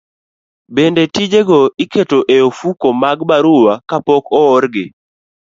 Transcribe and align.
Bende 0.75 1.03
tijego 1.15 1.59
iketo 1.83 2.17
e 2.35 2.37
ofuko 2.49 2.87
mag 3.01 3.17
barua 3.29 3.73
kapok 3.89 4.25
oorgi. 4.43 4.85